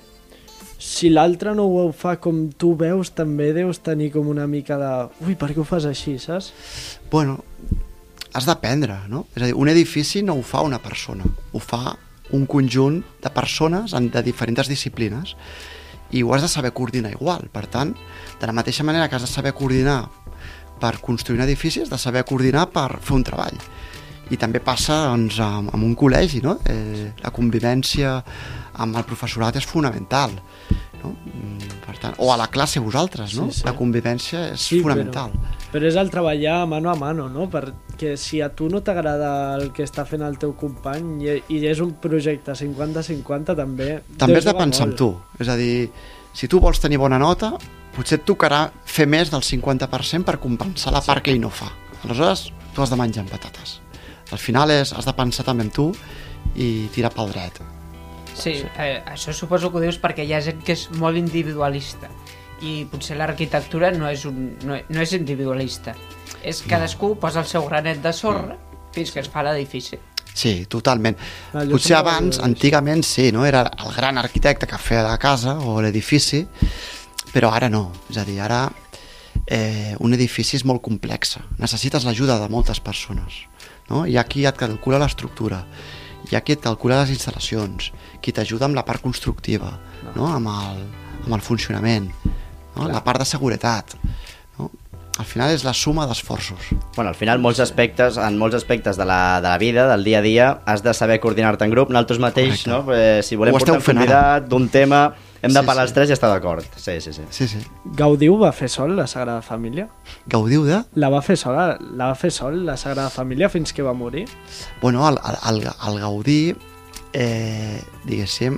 [0.80, 4.92] si l'altre no ho fa com tu veus, també deus tenir com una mica de...
[5.26, 6.52] Ui, per què ho fas així, saps?
[7.12, 7.36] Bueno,
[8.32, 9.26] has d'aprendre, no?
[9.34, 11.96] És a dir, un edifici no ho fa una persona, ho fa
[12.32, 15.34] un conjunt de persones de diferents disciplines
[16.12, 17.48] i ho has de saber coordinar igual.
[17.52, 17.94] Per tant,
[18.40, 20.08] de la mateixa manera que has de saber coordinar
[20.80, 23.56] per construir un edifici, has de saber coordinar per fer un treball.
[24.30, 26.56] I també passa doncs, amb, amb un col·legi, no?
[26.70, 28.14] Eh, la convivència
[28.80, 30.36] amb el professorat és fonamental.
[31.02, 31.14] No?
[31.26, 33.48] Mm, Per tant, o a la classe vosaltres, no?
[33.50, 33.64] Sí, sí.
[33.66, 35.32] La convivència és Sí, fonamental.
[35.34, 37.46] Però és el treballar mano a mano, no?
[37.50, 41.60] Perquè si a tu no t'agrada el que està fent el teu company i, i
[41.70, 43.90] és un projecte 50-50, també...
[44.18, 44.98] També has de pensar en molt.
[44.98, 45.10] tu.
[45.38, 45.90] És a dir,
[46.34, 47.52] si tu vols tenir bona nota,
[47.94, 51.70] potser et tocarà fer més del 50% per compensar la part que ell no fa.
[52.02, 53.78] Aleshores, tu has de menjar amb patates.
[54.34, 55.90] Al final és, has de pensar també en tu
[56.58, 57.62] i tirar pel dret.
[58.34, 62.10] Sí, eh, això suposo que ho dius perquè hi ha gent que és molt individualista
[62.62, 65.94] i potser l'arquitectura no, és un, no, no és individualista.
[66.42, 68.56] És cadascú posa el seu granet de sorra
[68.94, 69.98] fins que es fa l'edifici.
[70.34, 71.16] Sí, totalment.
[71.52, 72.44] Ah, Potser abans, veig.
[72.46, 73.44] antigament, sí, no?
[73.46, 76.44] era el gran arquitecte que feia la casa o l'edifici,
[77.34, 77.90] però ara no.
[78.10, 78.62] És a dir, ara
[79.46, 81.36] eh, un edifici és molt complex.
[81.58, 83.44] Necessites l'ajuda de moltes persones.
[83.90, 84.04] No?
[84.06, 85.64] Hi ha qui et calcula l'estructura,
[86.30, 87.90] hi ha qui et calcula les instal·lacions,
[88.22, 89.72] qui t'ajuda amb la part constructiva,
[90.14, 90.28] no?
[90.30, 90.84] amb, el,
[91.24, 92.06] amb el funcionament,
[92.76, 92.88] no?
[92.88, 93.94] la part de seguretat.
[94.58, 94.70] No?
[95.20, 96.70] Al final és la suma d'esforços.
[96.96, 100.18] Bueno, al final, molts aspectes, en molts aspectes de la, de la vida, del dia
[100.20, 101.90] a dia, has de saber coordinar-te en grup.
[101.90, 102.70] Nosaltres mateix, Correcte.
[102.70, 102.94] no?
[102.96, 105.02] Eh, si volem portar un convidat d'un tema,
[105.42, 105.90] hem de Sí, parlar sí.
[105.90, 106.64] els tres i estar d'acord.
[106.76, 107.22] Sí, sí, sí.
[107.28, 107.60] Sí, sí.
[107.96, 109.90] Gaudiu va fer sol la Sagrada Família?
[110.26, 110.80] Gaudiu de...
[110.94, 114.24] La va fer sola, la va fer sol la Sagrada Família fins que va morir?
[114.80, 115.18] Bueno, el,
[115.50, 116.56] el, el Gaudí,
[117.12, 118.56] eh, diguéssim,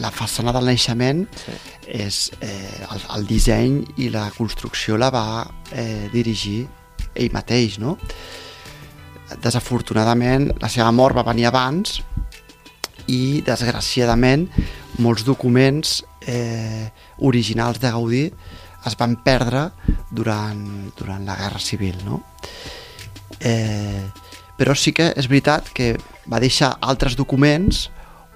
[0.00, 1.52] la façana del naixement Sí.
[1.86, 5.24] és eh, el, el disseny i la construcció la va
[5.72, 6.66] eh, dirigir
[7.14, 7.98] ell mateix, no?
[9.42, 12.00] Desafortunadament, la seva mort va venir abans
[13.08, 14.46] i, desgraciadament,
[15.00, 18.26] molts documents eh, originals de Gaudí
[18.86, 19.70] es van perdre
[20.10, 22.20] durant, durant la Guerra Civil, no?
[23.40, 24.04] Eh,
[24.58, 25.94] però sí que és veritat que
[26.30, 27.88] va deixar altres documents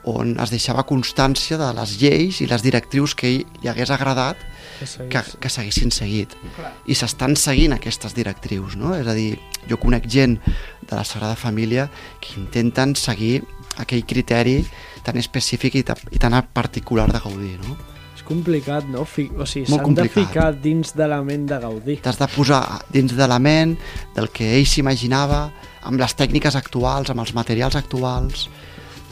[0.07, 4.39] on es deixava constància de les lleis i les directrius que ell li hagués agradat
[4.79, 5.11] Que seguís.
[5.11, 6.35] que, que s'haguessin seguit.
[6.57, 6.73] Clar.
[6.87, 8.95] I s'estan seguint aquestes directrius, no?
[8.95, 9.39] És a dir,
[9.69, 11.89] jo conec gent de la Sagrada Família
[12.21, 13.41] que intenten seguir
[13.83, 14.61] aquell criteri
[15.03, 17.77] tan específic i, i tan particular de Gaudí, no?
[18.17, 19.03] És complicat, no?
[19.09, 21.99] Fi o sigui, s'han de ficar dins de la ment de Gaudí.
[22.05, 23.75] T'has de posar dins de la ment
[24.15, 25.49] del que ell s'imaginava,
[25.83, 28.49] amb les tècniques actuals, amb els materials actuals,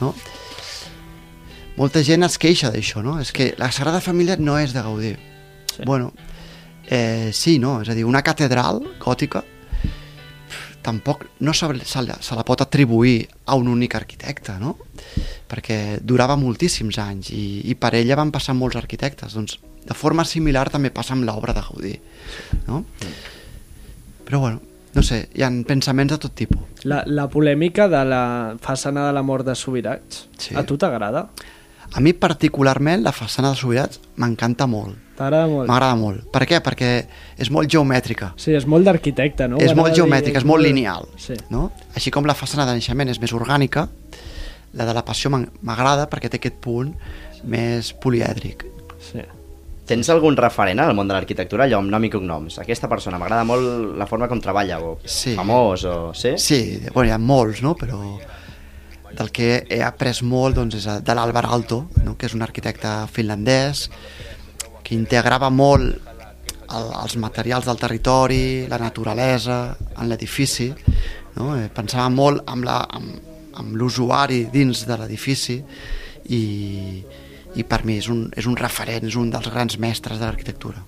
[0.00, 0.14] no?
[1.76, 3.16] Molta gent es queixa d'això, no?
[3.20, 5.14] És que la Sagrada Família no és de Gaudí.
[5.74, 5.82] Sí.
[5.84, 6.12] Bueno,
[6.86, 7.80] eh, sí, no?
[7.82, 9.42] És a dir, una catedral gòtica
[10.84, 14.76] tampoc no se, se, la- se la pot atribuir a un únic arquitecte, no?
[15.48, 19.32] Perquè durava moltíssims anys i, i per ella van passar molts arquitectes.
[19.34, 21.94] Doncs de forma similar també passa amb l'obra de Gaudí,
[22.68, 22.84] no?
[24.24, 24.60] Però bueno,
[24.94, 26.84] no sé, hi ha pensaments de tot tipus.
[26.84, 28.22] La, la polèmica de la
[28.60, 30.54] façana de la mort de Subirats, Sí.
[30.54, 31.30] a tu t'agrada?
[31.94, 35.68] A mi particularment la façana de Sobirats m'encanta molt, T'agrada molt?
[35.68, 36.24] m'agrada molt.
[36.34, 36.58] Per què?
[36.64, 36.88] Perquè
[37.38, 38.32] és molt geomètrica.
[38.36, 39.60] Sí, és molt d'arquitecte, no?
[39.62, 41.06] és molt geomètrica, és molt lineal.
[41.22, 41.36] Sí.
[41.54, 41.68] No?
[41.94, 43.86] Així com la façana de naixement és més orgànica,
[44.74, 46.94] la de la passió m'agrada perquè té aquest punt
[47.44, 48.66] més polièdric.
[49.12, 49.22] sí.
[49.84, 52.54] Tens algun referent al món de l'arquitectura, allò amb nom i cognoms?
[52.58, 55.34] Aquesta persona, m'agrada molt la forma com treballa, o Sí.
[55.36, 56.14] famós, o...
[56.14, 56.30] Sí?
[56.38, 57.74] Sí, bueno, hi ha molts, no?
[57.76, 57.98] però
[59.14, 62.16] del que he après molt doncs, és de l'Alvar Alto, no?
[62.18, 63.88] que és un arquitecte finlandès
[64.84, 66.12] que integrava molt
[66.74, 70.70] el, els materials del territori, la naturalesa, en l'edifici.
[71.36, 71.54] No?
[71.58, 75.60] Eh, Pensava molt amb l'usuari dins de l'edifici
[76.28, 76.42] i,
[77.54, 80.82] i per mi és un, és un referent, és un dels grans mestres de l'arquitectura.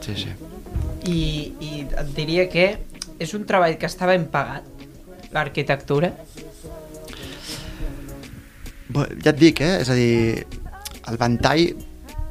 [0.00, 0.32] Sí, sí.
[1.10, 1.20] I,
[1.60, 2.70] I et diria que
[3.20, 4.64] és un treball que està ben pagat,
[5.34, 6.12] l'arquitectura.
[8.94, 9.78] Ja et dic, eh?
[9.82, 10.44] És a dir,
[11.10, 11.64] el ventall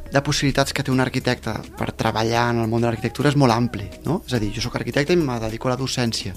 [0.10, 3.54] de possibilitats que té un arquitecte per treballar en el món de l'arquitectura és molt
[3.54, 4.22] ampli, no?
[4.26, 6.34] És a dir, jo sóc arquitecte i me dedico a la docència.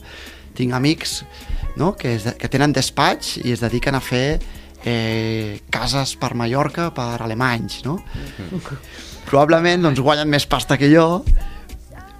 [0.52, 1.22] Tinc amics
[1.80, 1.94] no?
[1.96, 4.26] que, es de, que tenen despatx i es dediquen a fer
[4.84, 7.96] eh, cases per Mallorca per alemanys, no?
[9.30, 11.22] Probablement doncs, guanyen més pasta que jo,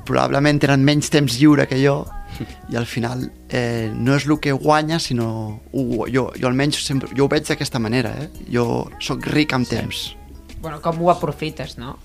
[0.07, 2.03] probablement tenen menys temps lliure que jo
[2.73, 5.29] i al final eh, no és el que guanya sinó
[5.73, 8.29] ho, jo, jo almenys sempre, jo ho veig d'aquesta manera eh?
[8.51, 10.12] jo sóc ric amb temps
[10.62, 11.97] Bueno, com ho aprofites, no?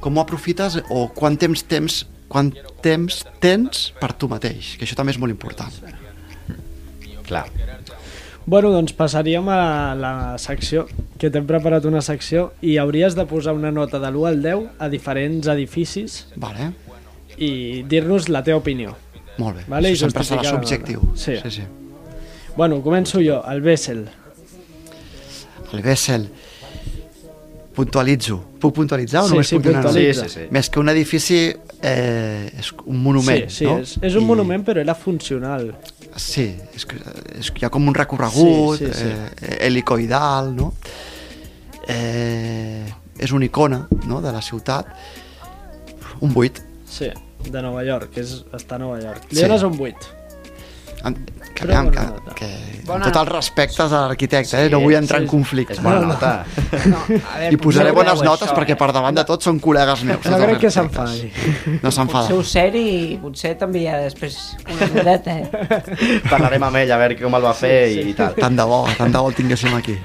[0.00, 4.98] com ho aprofites o quant temps temps quant temps tens per tu mateix que això
[4.98, 5.74] també és molt important
[7.30, 7.44] Clar.
[8.50, 10.88] Bueno, doncs passaríem a la secció,
[11.20, 14.64] que t'hem preparat una secció i hauries de posar una nota de l'1 al 10
[14.82, 16.72] a diferents edificis vale?
[17.38, 18.96] I dir-nos la teva opinió.
[19.38, 21.00] molt bé, Vale, i això sempre serà subjectiu.
[21.14, 21.36] Sí.
[21.42, 21.62] Sí, sí.
[22.56, 24.08] Bueno, començo jo, el Bessel.
[25.72, 26.28] el Bessel
[27.74, 29.92] puntualitzo puc puntualitzar o Sí, només sí, puc donar.
[29.94, 30.40] Sí, sí, sí.
[30.50, 31.38] més que un edifici
[31.82, 33.78] eh, és un monument sí, sí, no?
[33.78, 35.70] és, és un I- monument però era funcional.
[36.16, 36.96] Sí, és que,
[37.38, 39.12] és que hi ha com un recorregut Sí, sí, sí.
[39.46, 40.72] Eh, helicoidal, no?
[41.86, 42.84] Eh,
[43.18, 44.20] és una icona no?
[44.20, 44.86] de la ciutat.
[46.20, 46.66] Un 8.
[46.90, 47.10] Sí,
[47.46, 49.30] de Nova York, que és, està a Nova York.
[49.30, 49.46] Li Sí.
[49.46, 50.16] dones un 8.
[51.02, 51.16] Amb,
[51.54, 52.02] que, Però que,
[52.36, 52.48] que,
[52.84, 54.66] Bona amb tots els respectes a l'arquitecte, eh?
[54.66, 55.72] Sí, no vull entrar sí, en conflicte.
[55.72, 56.32] És bona nota.
[56.90, 58.78] no a veure, I posaré bones notes això, perquè eh?
[58.82, 60.28] per davant de tot són col·legues meus.
[60.28, 61.30] No crec que s'enfadi.
[61.80, 62.28] No s'enfada.
[62.28, 65.80] Potser ho ser i potser t'envia després una nodeta, eh?
[66.32, 68.36] Parlarem amb ell a veure com el va fer i, i tal.
[68.44, 69.96] Tant de bo, tant de bo el tinguéssim aquí.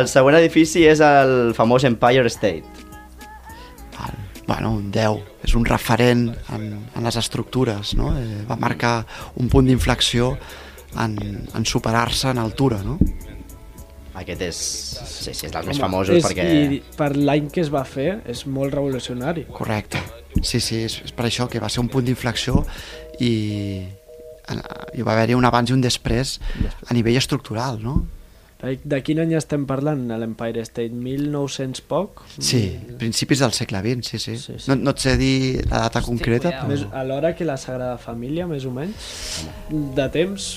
[0.00, 2.77] El següent edifici és el famós Empire State.
[4.48, 5.20] Bueno, un 10.
[5.44, 6.22] És un referent
[6.56, 6.62] en,
[6.96, 8.14] en les estructures, no?
[8.16, 9.02] Eh, va marcar
[9.36, 10.30] un punt d'inflexió
[10.96, 11.18] en,
[11.54, 12.96] en superar-se en altura, no?
[14.18, 14.56] Aquest és...
[15.06, 16.46] Sí, sí, és dels més famosos és, perquè...
[16.48, 19.44] I per l'any que es va fer és molt revolucionari.
[19.54, 20.00] Correcte.
[20.42, 22.64] Sí, sí, és, és per això que va ser un punt d'inflexió
[23.20, 23.32] i
[24.48, 24.64] en-
[24.96, 26.38] hi va haver-hi un abans i un després
[26.88, 28.00] a nivell estructural, no?
[28.58, 30.90] De quin any estem parlant, a l'Empire State?
[30.90, 32.24] 1900 poc?
[32.42, 32.62] Sí,
[32.98, 34.34] principis del segle XX, sí, sí.
[34.34, 34.70] Sí, sí.
[34.72, 36.72] No, no et sé dir la data concreta, cuidao.
[36.72, 37.04] Més, però...
[37.04, 39.12] alhora que la Sagrada Família, més o menys?
[39.70, 40.50] De temps?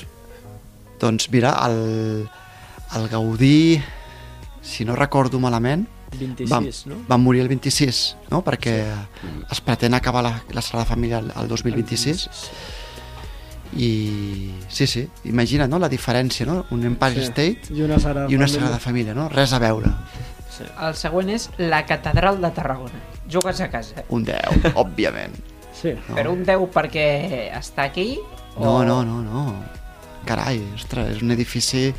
[1.01, 2.25] Doncs mira, el,
[2.97, 3.77] el Gaudí,
[4.65, 5.85] si no recordo malament,
[6.17, 6.97] 26, va, no?
[7.05, 8.01] va morir el 26,
[8.33, 8.41] no?
[8.43, 8.81] perquè
[9.45, 12.25] es pretén acabar la, la Sagrada Família el, el 2026
[13.77, 15.79] i sí, sí, imagina no?
[15.79, 16.65] la diferència, no?
[16.71, 17.27] un Empire Sí.
[17.29, 18.59] State I una Sagrada i una Família.
[18.59, 19.29] Sagrada Família, no?
[19.29, 19.91] res a veure
[20.51, 20.65] Sí.
[20.83, 22.99] El següent és la Catedral de Tarragona.
[23.31, 24.03] Jugues a casa.
[24.09, 25.33] un 10, òbviament
[25.73, 25.93] Sí.
[26.09, 26.15] no.
[26.15, 28.19] Però un 10 perquè està aquí?
[28.59, 29.63] no, no, no, no
[30.27, 31.93] carai, ostres, és un edifici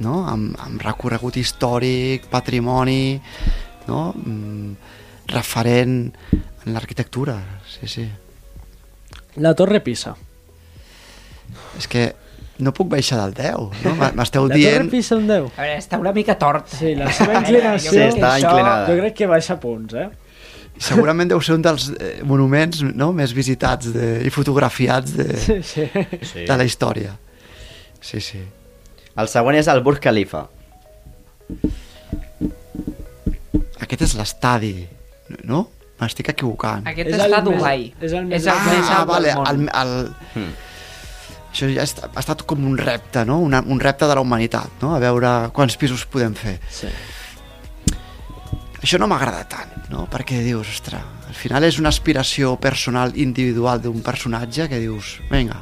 [0.00, 0.24] no?
[0.26, 3.20] amb, amb recorregut històric patrimoni
[3.86, 4.12] no?
[4.16, 4.72] Mm,
[5.28, 7.36] referent en l'arquitectura,
[7.68, 8.08] sí, sí.
[9.36, 10.16] La Torre Pisa.
[11.78, 12.14] És que
[12.58, 13.94] no puc baixar del 10, no?
[14.16, 14.90] M'esteu La Torre dient...
[14.90, 15.50] Pisa un 10.
[15.56, 16.68] A veure, està una mica tort.
[16.72, 17.90] Sí, la seva inclinació...
[17.94, 18.86] Sí, que està això- inclinada.
[18.88, 20.08] Jo crec que baixa punts, eh?
[20.78, 23.10] Segurament deu ser un dels eh, monuments no?
[23.16, 26.44] més visitats de, i fotografiats de, Sí, sí.
[26.44, 27.14] De la història.
[28.04, 28.42] Sí, sí.
[29.16, 30.42] El següent és el Burj Khalifa.
[33.84, 34.74] Aquest és l'estadi,
[35.48, 35.66] no?
[36.00, 36.84] M'estic equivocant.
[36.90, 37.84] Aquest És està el a més- Dubai.
[38.00, 39.68] és el més- és el més ah, alt vale, del el, món.
[39.80, 40.52] el, Hmm.
[41.56, 43.38] Això ja ha estat, ha estat com un repte, no?
[43.40, 44.94] Una, un repte de la humanitat, no?
[44.94, 46.58] A veure quants pisos podem fer.
[46.70, 46.92] sí.
[48.82, 50.04] Això no m'agrada tant, no?
[50.12, 55.56] Perquè dius, ostres, al final és una aspiració personal individual d'un personatge que dius, vinga,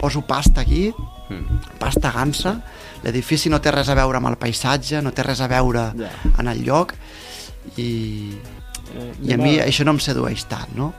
[0.00, 0.92] poso pasta aquí,
[1.24, 1.60] Hmm.
[1.80, 2.58] pasta gansa,
[3.02, 6.10] l'edifici no té res a veure amb el paisatge, no té res a veure Ja.
[6.38, 6.92] en el lloc
[7.78, 8.32] i,
[8.94, 10.92] Eh, i a mi això no em sedueix tant, no?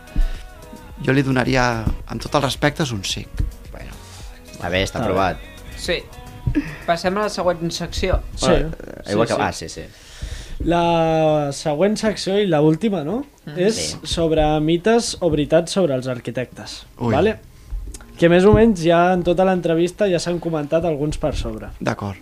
[1.05, 3.29] Jo li donaria, amb tot el respecte, un 5.
[4.65, 5.37] Està bé, està aprovat.
[5.77, 5.99] Sí.
[6.87, 8.19] Passem a la següent secció.
[8.35, 8.71] Sí, Bueno,
[9.05, 9.33] sí, igual que...
[9.35, 9.39] sí.
[9.41, 9.83] Ah, sí, sí.
[10.65, 13.19] La següent secció i la última, no?
[13.55, 13.99] És Sí.
[14.09, 16.85] sobre mites o veritats sobre els arquitectes.
[16.97, 17.13] Ui.
[17.13, 17.35] Vale?
[18.17, 21.69] Que més o menys ja en tota l'entrevista ja s'han comentat alguns per sobre.
[21.79, 22.17] D'acord.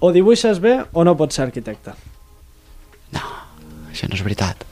[0.00, 1.92] O dibuixes bé o no pots ser arquitecte.
[3.92, 4.64] Això no és veritat.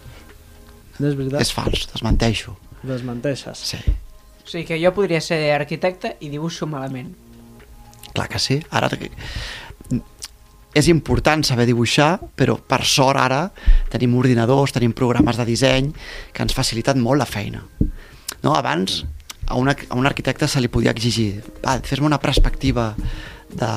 [0.98, 1.40] No és veritat?
[1.44, 2.54] És fals, desmenteixo.
[2.83, 3.59] Desmenteixes.
[3.59, 3.76] Sí,
[4.50, 7.12] O sigui que jo podria ser arquitecte i dibuixo malament.
[8.10, 8.56] clar que sí.
[8.74, 8.88] Ara
[10.74, 13.52] és important saber dibuixar, però per sort ara
[13.90, 15.92] tenim ordinadors, tenim programes de disseny
[16.32, 17.62] que ens faciliten molt la feina.
[18.42, 18.56] No?
[18.56, 19.04] Abans
[19.46, 22.96] a un, a un arquitecte se li podia exigir va, fes-me una perspectiva
[23.54, 23.70] de,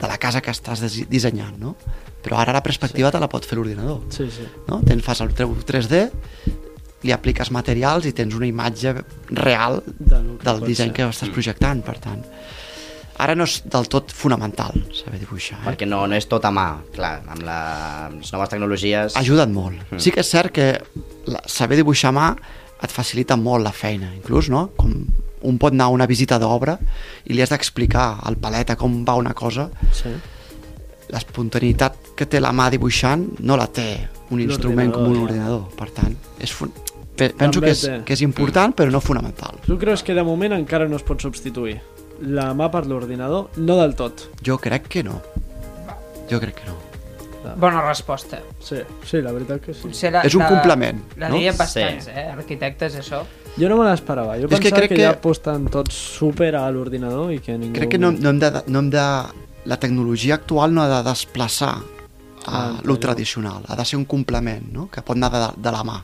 [0.00, 1.76] de la casa que estàs dissenyant, no?
[2.22, 3.14] Però ara la perspectiva sí.
[3.14, 4.02] te la pot fer l'ordinador.
[4.10, 4.50] Sí, sí.
[4.66, 4.80] no?
[4.82, 6.08] Tens, fas el teu 3D,
[7.06, 8.94] li apliques materials i tens una imatge
[9.30, 10.96] real Del que del disseny ser.
[10.96, 12.24] que estàs projectant, per tant.
[13.18, 15.58] Ara no és del tot fonamental saber dibuixar.
[15.58, 15.66] Eh?
[15.66, 17.58] Perquè no, no és tot a mà, clar, amb la,
[18.06, 19.16] amb les noves tecnologies...
[19.18, 19.80] Ha ajudat molt.
[19.90, 20.02] Mm.
[20.02, 20.68] Sí que és cert que
[21.26, 22.28] la, saber dibuixar a mà
[22.86, 24.68] et facilita molt la feina, inclús, no?
[24.78, 24.94] Com
[25.48, 26.76] un pot anar a una visita d'obra
[27.26, 30.10] i li has d'explicar al paleta com va una cosa, sí.
[31.10, 33.92] l'espontaneïtat que té la mà dibuixant no la té
[34.30, 35.66] un instrument com un ordinador.
[35.78, 36.54] Per tant, és
[37.36, 39.58] penso que és, que és important, però no fonamental.
[39.66, 41.80] Tu creus que de moment encara no es pot substituir
[42.22, 43.50] la mà per l'ordinador?
[43.56, 44.28] No del tot.
[44.44, 45.20] Jo crec que no.
[46.30, 46.76] Jo crec que no.
[47.56, 48.40] Bona resposta.
[48.60, 48.76] Sí,
[49.08, 49.80] sí, la veritat que sí.
[49.86, 51.36] Potser la, És un la- complement, La no?
[51.36, 51.58] dirien Sí.
[51.58, 52.26] bastants, eh?
[52.32, 53.22] Arquitectes, això.
[53.56, 54.34] Jo no me l'esperava.
[54.36, 57.56] Jo És que pensava crec que, que- ja aposten tots super a l'ordinador i que
[57.56, 57.74] ningú...
[57.74, 59.06] Crec que no, no, hem de, no hem de...
[59.64, 61.82] La tecnologia actual no ha de desplaçar a
[62.46, 64.88] Ah, lo tradicional, ha de ser un complement, no?
[64.90, 66.02] que pot anar de, de la mà.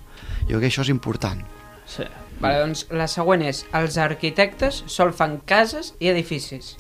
[0.49, 1.41] Jo crec que això és important.
[1.89, 2.07] Sí.
[2.41, 6.75] Vale, doncs la següent és els arquitectes sol fan cases i edificis.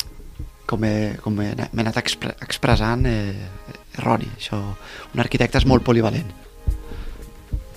[0.68, 4.28] Com he, com he, m'he anat expre, expressant, eh, erroni.
[4.38, 4.58] Això,
[5.14, 6.32] un arquitecte és molt polivalent.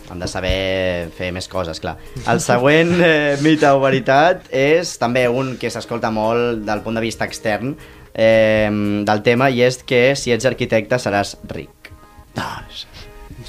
[0.08, 1.98] Han de saber fer més coses, clar.
[2.32, 7.04] El següent eh, mite o veritat és també un que s'escolta molt del punt de
[7.04, 7.76] vista extern
[8.14, 8.72] eh,
[9.08, 11.92] del tema i és que si ets arquitecte seràs ric.
[12.40, 12.86] No, és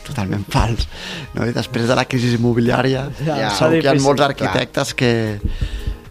[0.08, 0.88] totalment fals.
[1.36, 1.46] No?
[1.48, 4.30] I després de la crisi immobiliària, Ja, segur que hi ha molts clar.
[4.32, 5.12] arquitectes que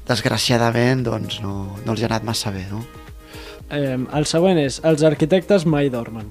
[0.07, 2.65] desgraciadament doncs, no, no els ha anat massa bé.
[2.71, 2.83] No?
[3.69, 6.29] Eh, el següent és els arquitectes mai dormen.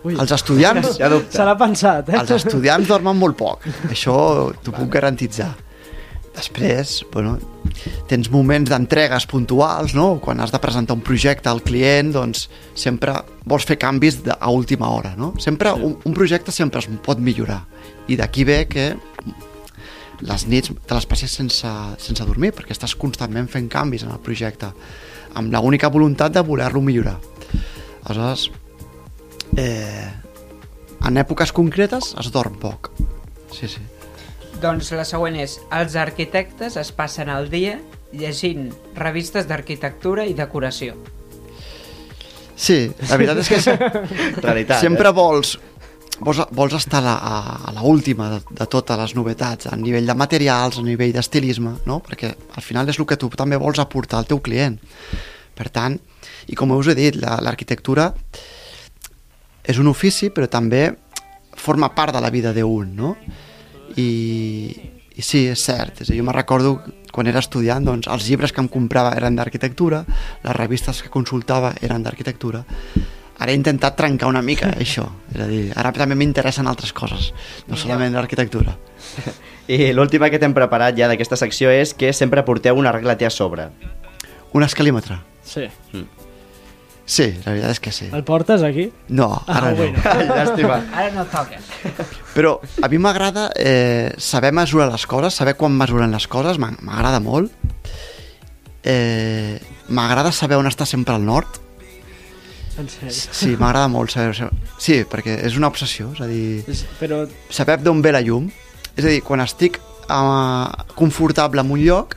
[0.00, 2.14] Ui, Els estudiants Ja se l'ha pensat, eh?
[2.22, 4.14] Els estudiants dormen molt poc, això
[4.64, 5.50] t'ho puc garantitzar.
[6.32, 7.34] Després, bueno,
[8.08, 10.14] tens moments d'entregues puntuals, no?
[10.24, 12.46] Quan has de presentar un projecte al client, doncs
[12.78, 13.12] sempre
[13.44, 15.34] vols fer canvis de, a última hora, no?
[15.38, 15.82] Sempre, Sí.
[15.82, 17.64] un, un projecte sempre es pot millorar.
[18.08, 18.96] I d'aquí ve que
[20.20, 24.20] les nits te les passes sense, sense dormir, perquè estàs constantment fent canvis en el
[24.20, 24.68] projecte,
[25.34, 27.18] amb la única voluntat de voler-lo millorar.
[28.04, 28.50] Aleshores,
[29.56, 30.10] eh,
[31.06, 32.90] en èpoques concretes es dorm poc.
[33.52, 33.80] Sí, sí.
[34.60, 37.78] Doncs la següent és els arquitectes es passen el dia
[38.12, 40.96] llegint revistes d'arquitectura i decoració.
[42.60, 43.60] Sí, la veritat és que
[44.44, 45.14] Realitat, sempre eh?
[45.16, 45.54] vols,
[46.20, 47.38] vols, vols estar a la, a,
[47.70, 51.78] a la última de, de totes les novetats, a nivell de materials, a nivell d'estilisme,
[51.88, 52.00] no?
[52.04, 54.76] perquè al final és el que tu també vols aportar al teu client.
[55.56, 55.96] Per tant,
[56.52, 58.10] i com us he dit, la- l'arquitectura
[59.64, 60.90] és un ofici, però també
[61.60, 63.14] forma part de la vida d'un, no?
[63.96, 64.08] I,
[65.20, 66.00] i sí, és cert.
[66.00, 66.78] És a dir, jo me recordo
[67.12, 70.04] quan era estudiant, doncs, els llibres que em comprava eren d'arquitectura,
[70.44, 72.64] les revistes que consultava eren d'arquitectura.
[73.40, 75.06] ara he intentat trencar una mica això.
[75.32, 77.32] És a dir, ara també m'interessen altres coses,
[77.68, 78.76] no solament l'arquitectura.
[79.76, 83.28] I l'última que t'hem preparat ja d'aquesta secció és que sempre porteu una regla T
[83.28, 83.70] a sobre.
[84.52, 85.20] Un escalímetre.
[85.44, 85.68] Sí.
[87.10, 88.06] Sí, la veritat és que sí.
[88.14, 88.84] El portes aquí?
[89.08, 89.76] No, ara Ah, no.
[89.80, 89.98] bueno.
[90.36, 90.76] Llàstima.
[90.94, 91.58] Ara no toca.
[92.36, 96.76] Però a mi m'agrada eh, saber mesurar les coses, saber quan mesuren les coses, m'a-
[96.86, 97.50] m'agrada molt.
[98.82, 99.58] Eh,
[99.90, 101.58] m'agrada saber on està sempre el nord.
[102.78, 103.10] En sèrio.
[103.12, 104.46] Sí, m'agrada molt saber...
[104.80, 108.46] Sí, perquè és una obsessió, és a dir, És- Però saber d'on ve la llum.
[108.96, 112.14] És a dir, quan estic eh, confortable en un lloc,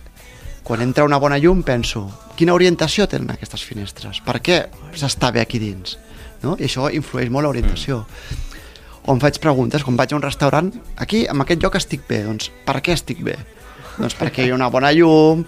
[0.64, 2.06] quan entra una bona llum penso
[2.38, 4.22] quina orientació tenen aquestes finestres?
[4.26, 4.58] Per què
[4.98, 5.98] s'està bé aquí dins?
[6.44, 6.56] No?
[6.60, 8.04] I això influeix molt l'orientació.
[9.06, 10.70] O em faig preguntes, quan vaig a un restaurant,
[11.04, 13.36] aquí, en aquest lloc estic bé, doncs per què estic bé?
[13.98, 15.44] Doncs perquè hi ha una bona llum,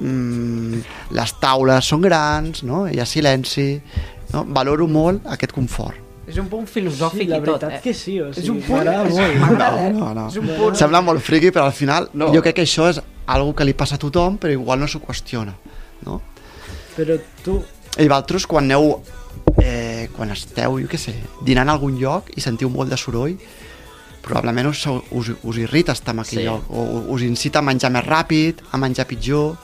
[0.00, 0.80] mm,
[1.16, 2.86] les taules són grans, no?
[2.88, 3.80] hi ha silenci,
[4.32, 4.44] no?
[4.48, 6.04] valoro molt aquest confort.
[6.28, 7.80] És un punt sí, filosòfic la i tot, veritat eh?
[7.84, 8.88] que sí, o sigui, És un punt...
[8.88, 9.62] és- molt.
[9.62, 9.92] eh?
[9.96, 10.26] No, no.
[10.32, 10.76] És un punt...
[10.76, 12.26] Sembla molt friqui, però al final No.
[12.26, 12.34] no.
[12.34, 15.00] jo crec que això és algo que li passa a tothom, però igual no s'ho
[15.00, 15.54] qüestiona.
[16.06, 16.20] No?
[16.96, 17.58] Però tu...
[17.98, 19.00] I vosaltres, quan aneu,
[19.62, 21.14] eh, quan esteu, jo què sé,
[21.46, 23.34] dinant a algun lloc i sentiu molt de soroll,
[24.22, 26.44] probablement us, us, us irrita estar en aquell Sí.
[26.46, 26.84] lloc, o
[27.14, 29.56] us incita a menjar més ràpid, a menjar pitjor...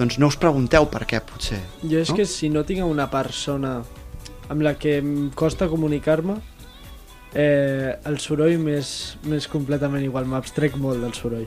[0.00, 1.58] Doncs no us pregunteu per què, potser.
[1.82, 2.16] Jo és no?
[2.16, 3.82] que si no tinc una persona
[4.48, 6.36] amb la que em costa comunicar-me,
[7.34, 11.44] eh, el soroll m'és m'és completament igual, m'abstrec molt del soroll.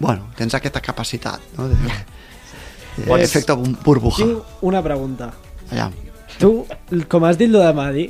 [0.00, 1.68] Bueno, tens aquesta capacitat, no?
[1.70, 1.78] De
[3.06, 4.24] Pots- efecte bur- burbuja.
[4.24, 5.32] Tinc una pregunta.
[5.70, 5.90] Allà.
[6.38, 6.50] Tu,
[7.08, 8.08] com has dit lo de Madi,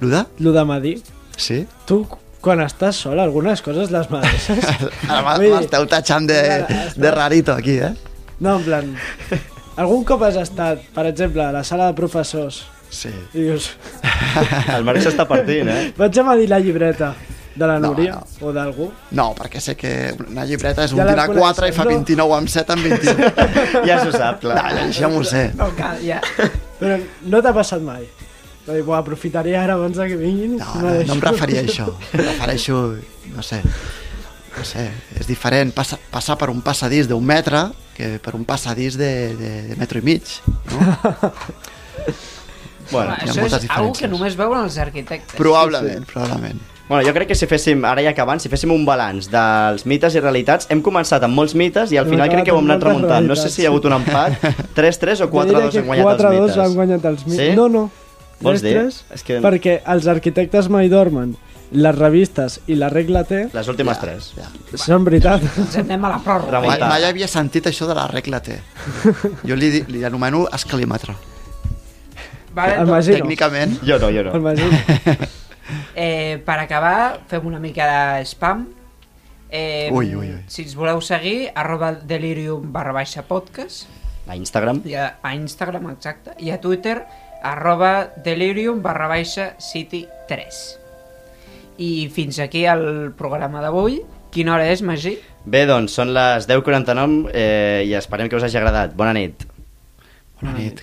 [0.00, 0.26] Luda?
[0.38, 0.94] lo de Madi,
[1.36, 1.66] Sí?
[1.86, 2.06] tu
[2.40, 4.06] quan estàs sol algunes coses les
[5.42, 6.38] dir- m'esteu tatxant de,
[6.96, 7.92] de rarito aquí, eh?
[8.40, 8.96] No, en plan...
[9.76, 13.10] Algun cop has estat, per exemple, a la sala de professors Sí.
[13.34, 13.72] i dius,
[14.72, 15.92] El Marc s'està partint, eh?
[15.98, 17.10] vaig a medir la llibreta
[17.56, 18.46] de la No, Núria no.
[18.46, 18.90] o d'algú.
[19.16, 22.28] No, perquè sé que una llibreta és un Ja dinar 4 i fa coneixes, no?
[22.28, 23.32] 29 amb 7 amb 21.
[23.88, 24.60] Ja s'ho sap, clar.
[24.74, 25.46] No, això m'ho sé.
[25.56, 26.20] No cal, ja.
[26.80, 26.98] Però
[27.32, 28.04] no t'ha passat mai.
[28.66, 30.56] Va dir, "Buah, aprofitaré ara abans que vinguin.
[30.58, 31.06] No, no, deixo".
[31.08, 31.86] no em referia a això.
[32.12, 32.80] Em refereixo,
[33.36, 33.60] no sé,
[34.56, 34.90] no sé,
[35.20, 39.50] és diferent passar, passar per un passadís d'un metre que per un passadís de, de,
[39.70, 40.22] de metro i mig.
[40.72, 41.32] No?
[42.90, 44.10] Bueno, hi ha Això és algo que diferències.
[44.10, 45.34] només veuen els arquitectes.
[45.38, 46.60] Probablement, probablement.
[46.88, 50.14] Bueno, jo crec que si féssim, ara ja acabant, si féssim un balanç dels mites
[50.14, 52.84] i realitats, hem començat amb molts mites i al final crec que ho hem anat
[52.86, 53.26] remuntant.
[53.26, 54.36] No sé si hi ha hagut un empat,
[54.76, 56.58] 3-3 o Jo diria 4-2 que han guanyat els 4-2 mites.
[56.62, 57.40] han guanyat els mites.
[57.42, 57.56] Sí?
[57.58, 57.88] No, no.
[58.38, 58.76] Vols dir?
[58.76, 61.34] 3-3, És que Perquè els arquitectes mai dormen.
[61.74, 64.28] Les revistes i la regla T les últimes 3.
[64.36, 64.44] Ja.
[64.78, 65.42] són veritat.
[65.58, 66.60] Ens anem a la pròrroga.
[66.62, 68.60] Mai, mai havia sentit això de la regla T.
[69.42, 71.16] Jo li, li anomeno escalimètre.
[72.54, 72.78] Vale.
[73.18, 74.44] Tècnicament, Jo no, jo El no.
[74.46, 74.70] Magí.
[75.94, 77.86] eh, per acabar, fem una mica
[78.18, 78.66] de spam.
[79.50, 80.40] Eh, Ui, ui, ui.
[80.50, 83.86] Si ens voleu seguir, arroba delirium barra baixa podcast,
[84.26, 84.80] A Instagram.
[84.84, 87.04] i a, a Instagram, exacte, i a Twitter,
[87.46, 90.78] arroba delirium barra baixa city 3.
[91.78, 94.00] I fins aquí el programa d'avui.
[94.32, 95.14] Quina hora és, Magí?
[95.46, 98.96] Bé, doncs, són les 10.49 eh, i esperem que us hagi agradat.
[98.98, 99.46] Bona nit.
[100.40, 100.82] bona nit.